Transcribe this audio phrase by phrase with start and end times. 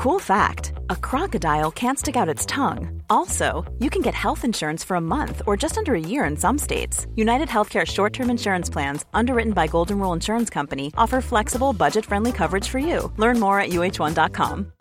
[0.00, 3.02] Cool fact a crocodile can't stick out its tongue.
[3.10, 6.38] Also, you can get health insurance for a month or just under a year in
[6.38, 7.06] some states.
[7.16, 12.06] United Healthcare short term insurance plans, underwritten by Golden Rule Insurance Company, offer flexible, budget
[12.06, 13.12] friendly coverage for you.
[13.18, 14.72] Learn more at uh1.com.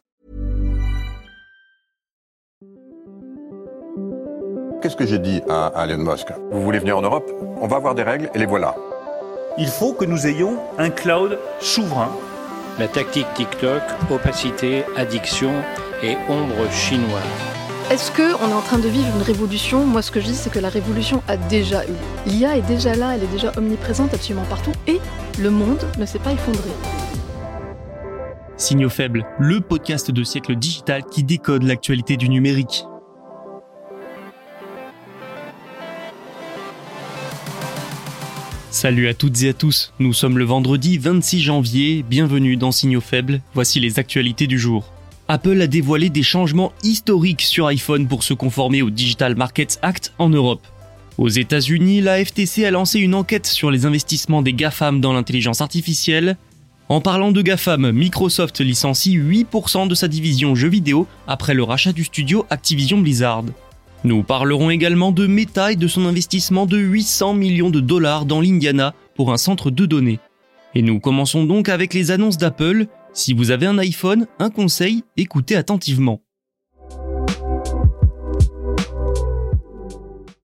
[4.82, 7.76] Qu'est-ce que j'ai dit à, à Elon Musk Vous voulez venir en Europe On va
[7.76, 8.74] avoir des règles et les voilà.
[9.58, 12.10] Il faut que nous ayons un cloud souverain
[12.80, 15.52] La tactique TikTok, opacité, addiction
[16.02, 17.22] et ombre chinoise.
[17.92, 19.86] Est-ce qu'on est en train de vivre une révolution?
[19.86, 21.96] Moi, ce que je dis, c'est que la révolution a déjà eu.
[22.26, 25.02] L'IA est déjà là, elle est déjà omniprésente absolument partout, et
[25.38, 26.70] le monde ne s'est pas effondré.
[28.56, 32.86] Signaux faibles, le podcast de siècle digital qui décode l'actualité du numérique.
[38.72, 43.02] Salut à toutes et à tous, nous sommes le vendredi 26 janvier, bienvenue dans Signaux
[43.02, 44.94] Faibles, voici les actualités du jour.
[45.28, 50.14] Apple a dévoilé des changements historiques sur iPhone pour se conformer au Digital Markets Act
[50.20, 50.62] en Europe.
[51.18, 55.62] Aux États-Unis, la FTC a lancé une enquête sur les investissements des GAFAM dans l'intelligence
[55.62, 56.38] artificielle.
[56.90, 61.92] En parlant de GAFAM, Microsoft licencie 8% de sa division jeux vidéo après le rachat
[61.92, 63.46] du studio Activision Blizzard.
[64.06, 68.40] Nous parlerons également de Meta et de son investissement de 800 millions de dollars dans
[68.40, 70.20] l'Indiana pour un centre de données.
[70.74, 72.86] Et nous commençons donc avec les annonces d'Apple.
[73.12, 76.22] Si vous avez un iPhone, un conseil, écoutez attentivement.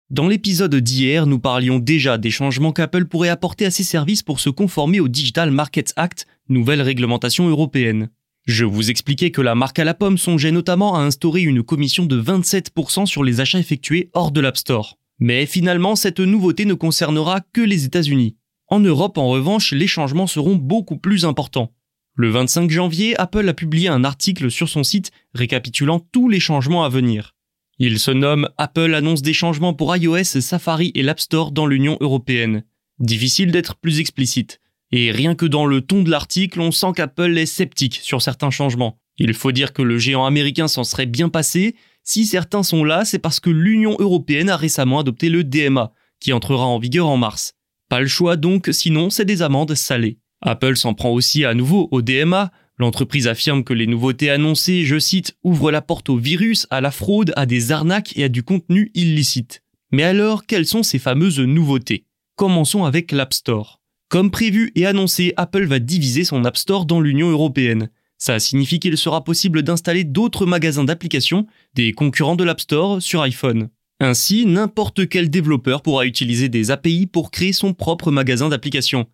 [0.09, 4.41] Dans l'épisode d'hier, nous parlions déjà des changements qu'Apple pourrait apporter à ses services pour
[4.41, 8.09] se conformer au Digital Markets Act, nouvelle réglementation européenne.
[8.47, 12.05] Je vous expliquais que la marque à la pomme songeait notamment à instaurer une commission
[12.05, 14.99] de 27% sur les achats effectués hors de l'App Store.
[15.19, 18.37] Mais finalement, cette nouveauté ne concernera que les États-Unis.
[18.69, 21.73] En Europe, en revanche, les changements seront beaucoup plus importants.
[22.17, 26.85] Le 25 janvier, Apple a publié un article sur son site récapitulant tous les changements
[26.85, 27.35] à venir.
[27.79, 31.97] Il se nomme Apple annonce des changements pour iOS, Safari et l'App Store dans l'Union
[32.01, 32.65] européenne.
[32.99, 34.61] Difficile d'être plus explicite.
[34.97, 38.53] Et rien que dans le ton de l'article, on sent qu'Apple est sceptique sur certains
[38.53, 39.01] changements.
[39.19, 41.75] Il faut dire que le géant américain s'en serait bien passé.
[42.05, 45.91] Si certains sont là, c'est parce que l'Union européenne a récemment adopté le DMA,
[46.21, 47.55] qui entrera en vigueur en mars.
[47.89, 50.19] Pas le choix donc, sinon c'est des amendes salées.
[50.43, 52.53] Apple s'en prend aussi à nouveau au DMA.
[52.79, 56.93] L'entreprise affirme que les nouveautés annoncées, je cite, ouvrent la porte au virus, à la
[56.93, 59.65] fraude, à des arnaques et à du contenu illicite.
[59.91, 62.05] Mais alors, quelles sont ces fameuses nouveautés?
[62.37, 63.81] Commençons avec l'App Store.
[64.15, 67.91] Comme prévu et annoncé, Apple va diviser son App Store dans l'Union européenne.
[68.17, 73.23] Ça signifie qu'il sera possible d'installer d'autres magasins d'applications, des concurrents de l'App Store, sur
[73.23, 73.71] iPhone.
[73.99, 79.07] Ainsi, n'importe quel développeur pourra utiliser des API pour créer son propre magasin d'applications.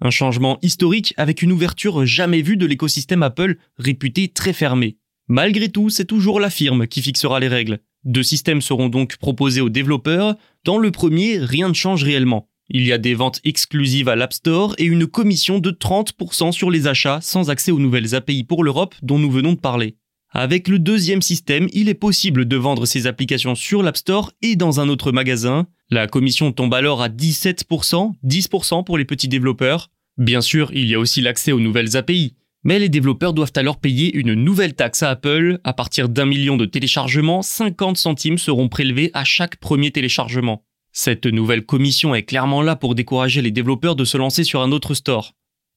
[0.00, 4.98] Un changement historique avec une ouverture jamais vue de l'écosystème Apple, réputé très fermé.
[5.26, 7.80] Malgré tout, c'est toujours la firme qui fixera les règles.
[8.04, 10.36] Deux systèmes seront donc proposés aux développeurs.
[10.64, 12.48] Dans le premier, rien ne change réellement.
[12.70, 16.70] Il y a des ventes exclusives à l'App Store et une commission de 30% sur
[16.70, 19.96] les achats sans accès aux nouvelles API pour l'Europe dont nous venons de parler.
[20.30, 24.56] Avec le deuxième système, il est possible de vendre ces applications sur l'App Store et
[24.56, 25.66] dans un autre magasin.
[25.90, 29.90] La commission tombe alors à 17%, 10% pour les petits développeurs.
[30.16, 32.34] Bien sûr, il y a aussi l'accès aux nouvelles API.
[32.64, 35.60] Mais les développeurs doivent alors payer une nouvelle taxe à Apple.
[35.64, 40.64] À partir d'un million de téléchargements, 50 centimes seront prélevés à chaque premier téléchargement.
[40.96, 44.70] Cette nouvelle commission est clairement là pour décourager les développeurs de se lancer sur un
[44.70, 45.32] autre store.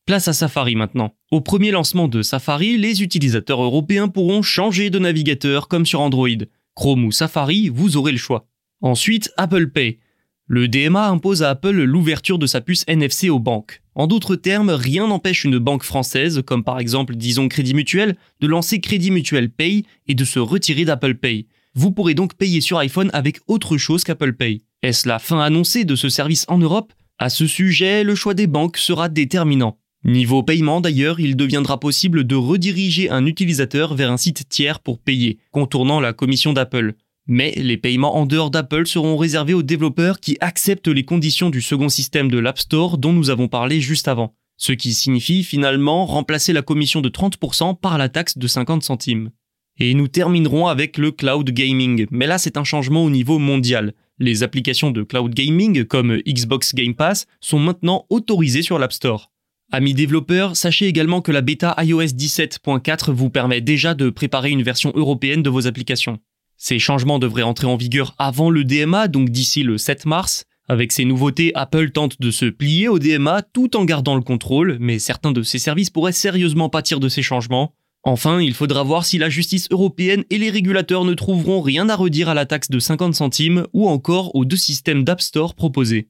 [0.05, 1.16] Place à Safari maintenant.
[1.31, 6.29] Au premier lancement de Safari, les utilisateurs européens pourront changer de navigateur comme sur Android.
[6.75, 8.47] Chrome ou Safari, vous aurez le choix.
[8.81, 9.97] Ensuite, Apple Pay.
[10.45, 13.81] Le DMA impose à Apple l'ouverture de sa puce NFC aux banques.
[13.95, 18.47] En d'autres termes, rien n'empêche une banque française, comme par exemple disons Crédit Mutuel, de
[18.47, 21.47] lancer Crédit Mutuel Pay et de se retirer d'Apple Pay.
[21.73, 24.61] Vous pourrez donc payer sur iPhone avec autre chose qu'Apple Pay.
[24.83, 26.93] Est-ce la fin annoncée de ce service en Europe?
[27.17, 29.79] À ce sujet, le choix des banques sera déterminant.
[30.03, 34.99] Niveau paiement d'ailleurs, il deviendra possible de rediriger un utilisateur vers un site tiers pour
[34.99, 36.94] payer, contournant la commission d'Apple.
[37.25, 41.62] Mais les paiements en dehors d'Apple seront réservés aux développeurs qui acceptent les conditions du
[41.62, 44.35] second système de l'App Store dont nous avons parlé juste avant.
[44.57, 49.31] Ce qui signifie finalement remplacer la commission de 30% par la taxe de 50 centimes.
[49.80, 53.94] Et nous terminerons avec le cloud gaming, mais là c'est un changement au niveau mondial.
[54.19, 59.31] Les applications de cloud gaming comme Xbox Game Pass sont maintenant autorisées sur l'App Store.
[59.72, 64.64] Amis développeurs, sachez également que la bêta iOS 17.4 vous permet déjà de préparer une
[64.64, 66.19] version européenne de vos applications.
[66.56, 70.46] Ces changements devraient entrer en vigueur avant le DMA, donc d'ici le 7 mars.
[70.68, 74.78] Avec ces nouveautés, Apple tente de se plier au DMA tout en gardant le contrôle,
[74.80, 77.74] mais certains de ses services pourraient sérieusement pâtir de ces changements.
[78.03, 81.95] Enfin, il faudra voir si la justice européenne et les régulateurs ne trouveront rien à
[81.95, 86.09] redire à la taxe de 50 centimes ou encore aux deux systèmes d'App Store proposés.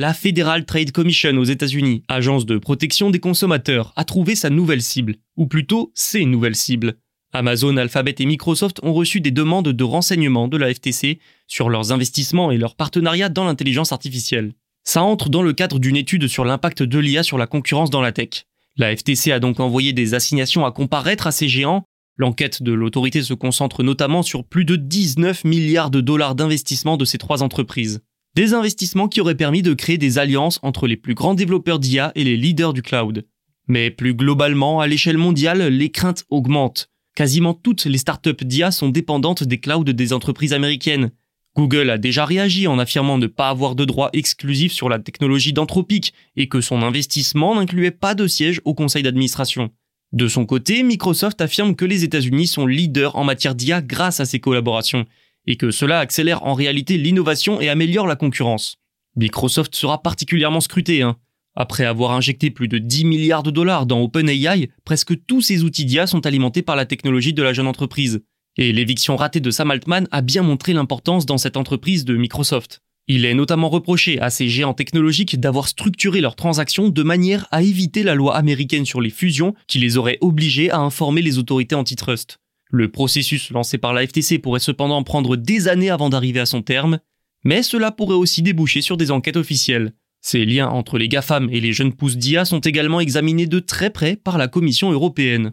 [0.00, 4.80] La Federal Trade Commission aux États-Unis, agence de protection des consommateurs, a trouvé sa nouvelle
[4.80, 6.96] cible, ou plutôt ses nouvelles cibles.
[7.34, 11.92] Amazon, Alphabet et Microsoft ont reçu des demandes de renseignements de la FTC sur leurs
[11.92, 14.54] investissements et leurs partenariats dans l'intelligence artificielle.
[14.84, 18.00] Ça entre dans le cadre d'une étude sur l'impact de l'IA sur la concurrence dans
[18.00, 18.46] la tech.
[18.76, 21.84] La FTC a donc envoyé des assignations à comparaître à ces géants.
[22.16, 27.04] L'enquête de l'autorité se concentre notamment sur plus de 19 milliards de dollars d'investissement de
[27.04, 28.00] ces trois entreprises.
[28.36, 32.12] Des investissements qui auraient permis de créer des alliances entre les plus grands développeurs d'IA
[32.14, 33.26] et les leaders du cloud.
[33.66, 36.90] Mais plus globalement, à l'échelle mondiale, les craintes augmentent.
[37.16, 41.10] Quasiment toutes les startups d'IA sont dépendantes des clouds des entreprises américaines.
[41.56, 45.52] Google a déjà réagi en affirmant ne pas avoir de droit exclusif sur la technologie
[45.52, 49.70] d'Anthropic et que son investissement n'incluait pas de siège au conseil d'administration.
[50.12, 54.24] De son côté, Microsoft affirme que les États-Unis sont leaders en matière d'IA grâce à
[54.24, 55.06] ses collaborations
[55.46, 58.76] et que cela accélère en réalité l'innovation et améliore la concurrence.
[59.16, 61.02] Microsoft sera particulièrement scruté.
[61.02, 61.16] Hein.
[61.54, 65.84] Après avoir injecté plus de 10 milliards de dollars dans OpenAI, presque tous ces outils
[65.84, 68.22] d'IA sont alimentés par la technologie de la jeune entreprise.
[68.56, 72.80] Et l'éviction ratée de Sam Altman a bien montré l'importance dans cette entreprise de Microsoft.
[73.06, 77.62] Il est notamment reproché à ces géants technologiques d'avoir structuré leurs transactions de manière à
[77.62, 81.74] éviter la loi américaine sur les fusions qui les aurait obligés à informer les autorités
[81.74, 82.38] antitrust.
[82.70, 86.62] Le processus lancé par la FTC pourrait cependant prendre des années avant d'arriver à son
[86.62, 87.00] terme,
[87.42, 89.92] mais cela pourrait aussi déboucher sur des enquêtes officielles.
[90.20, 93.90] Ces liens entre les GAFAM et les jeunes pousses d'IA sont également examinés de très
[93.90, 95.52] près par la Commission européenne.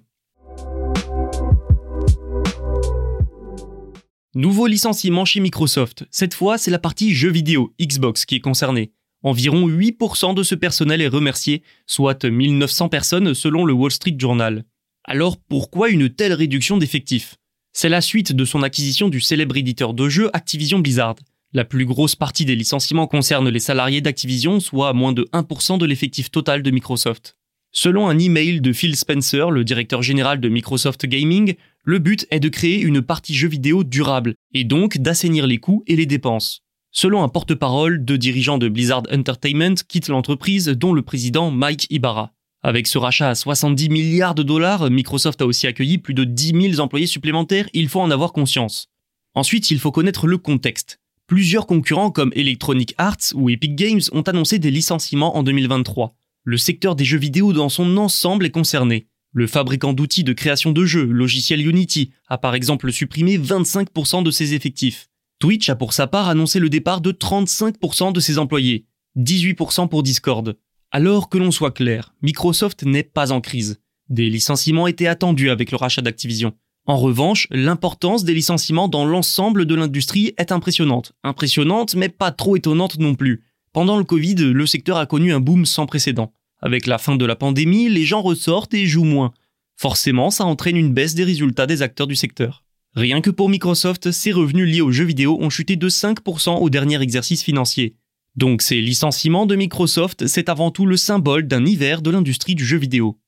[4.38, 6.06] Nouveau licenciement chez Microsoft.
[6.12, 8.92] Cette fois, c'est la partie jeux vidéo, Xbox, qui est concernée.
[9.24, 14.64] Environ 8% de ce personnel est remercié, soit 1900 personnes selon le Wall Street Journal.
[15.06, 17.38] Alors pourquoi une telle réduction d'effectifs?
[17.74, 21.16] C'est la suite de son acquisition du célèbre éditeur de jeux Activision Blizzard.
[21.52, 25.86] La plus grosse partie des licenciements concerne les salariés d'Activision, soit moins de 1% de
[25.88, 27.38] l'effectif total de Microsoft.
[27.72, 31.56] Selon un email de Phil Spencer, le directeur général de Microsoft Gaming,
[31.88, 35.86] le but est de créer une partie jeux vidéo durable, et donc d'assainir les coûts
[35.88, 36.60] et les dépenses.
[36.92, 42.34] Selon un porte-parole, deux dirigeants de Blizzard Entertainment quittent l'entreprise, dont le président Mike Ibarra.
[42.62, 46.72] Avec ce rachat à 70 milliards de dollars, Microsoft a aussi accueilli plus de 10
[46.72, 48.88] 000 employés supplémentaires, il faut en avoir conscience.
[49.34, 51.00] Ensuite, il faut connaître le contexte.
[51.26, 56.18] Plusieurs concurrents comme Electronic Arts ou Epic Games ont annoncé des licenciements en 2023
[56.48, 59.08] le secteur des jeux vidéo dans son ensemble est concerné.
[59.34, 64.32] Le fabricant d'outils de création de jeux, logiciel Unity, a par exemple supprimé 25% de
[64.32, 65.10] ses effectifs.
[65.40, 68.88] Twitch a pour sa part annoncé le départ de 35% de ses employés,
[69.18, 70.58] 18% pour Discord.
[70.92, 73.80] Alors que l'on soit clair, Microsoft n'est pas en crise.
[74.10, 76.54] Des licenciements étaient attendus avec le rachat d'Activision.
[76.86, 81.12] En revanche, l'importance des licenciements dans l'ensemble de l'industrie est impressionnante.
[81.24, 83.44] Impressionnante, mais pas trop étonnante non plus.
[83.74, 86.32] Pendant le Covid, le secteur a connu un boom sans précédent.
[86.60, 89.34] Avec la fin de la pandémie, les gens ressortent et jouent moins.
[89.76, 92.64] Forcément, ça entraîne une baisse des résultats des acteurs du secteur.
[92.96, 96.70] Rien que pour Microsoft, ses revenus liés aux jeux vidéo ont chuté de 5% au
[96.72, 97.96] dernier exercice financier.
[98.36, 102.66] Donc ces licenciements de Microsoft, c'est avant tout le symbole d'un hiver de l'industrie du
[102.66, 103.20] jeu vidéo.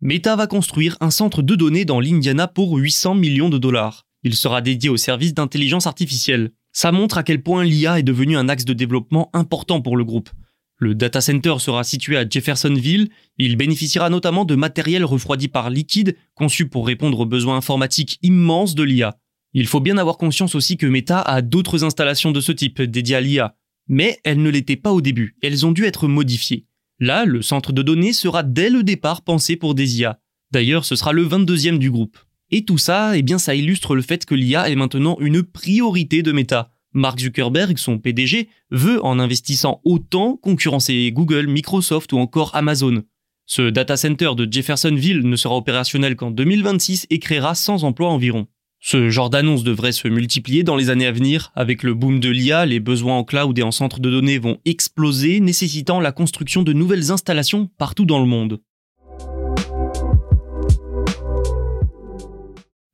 [0.00, 4.06] Meta va construire un centre de données dans l'Indiana pour 800 millions de dollars.
[4.22, 6.52] Il sera dédié au service d'intelligence artificielle.
[6.72, 10.04] Ça montre à quel point l'IA est devenu un axe de développement important pour le
[10.04, 10.30] groupe.
[10.78, 16.16] Le data center sera situé à Jeffersonville, il bénéficiera notamment de matériel refroidi par liquide
[16.34, 19.18] conçu pour répondre aux besoins informatiques immenses de l'IA.
[19.52, 23.16] Il faut bien avoir conscience aussi que Meta a d'autres installations de ce type dédiées
[23.16, 23.56] à l'IA,
[23.88, 26.64] mais elles ne l'étaient pas au début, elles ont dû être modifiées.
[26.98, 30.20] Là, le centre de données sera dès le départ pensé pour des IA.
[30.50, 32.18] D'ailleurs, ce sera le 22e du groupe.
[32.50, 36.22] Et tout ça, eh bien, ça illustre le fait que l'IA est maintenant une priorité
[36.22, 36.72] de Meta.
[36.92, 43.04] Mark Zuckerberg, son PDG, veut, en investissant autant, concurrencer Google, Microsoft ou encore Amazon.
[43.46, 48.46] Ce data center de Jeffersonville ne sera opérationnel qu'en 2026 et créera 100 emplois environ.
[48.82, 51.52] Ce genre d'annonce devrait se multiplier dans les années à venir.
[51.54, 54.58] Avec le boom de l'IA, les besoins en cloud et en centre de données vont
[54.64, 58.60] exploser, nécessitant la construction de nouvelles installations partout dans le monde.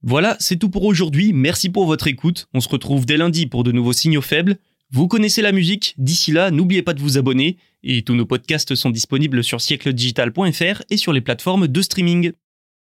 [0.03, 1.33] Voilà, c'est tout pour aujourd'hui.
[1.33, 2.49] Merci pour votre écoute.
[2.55, 4.59] On se retrouve dès lundi pour de nouveaux signaux faibles.
[4.91, 5.95] Vous connaissez la musique.
[5.99, 7.57] D'ici là, n'oubliez pas de vous abonner.
[7.83, 12.33] Et tous nos podcasts sont disponibles sur siècledigital.fr et sur les plateformes de streaming.